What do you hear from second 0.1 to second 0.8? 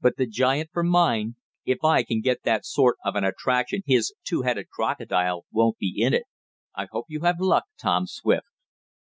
the giant